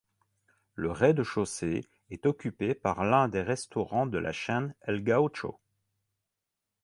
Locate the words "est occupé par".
2.09-3.03